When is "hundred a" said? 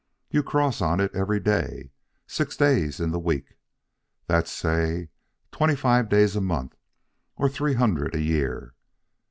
7.75-8.19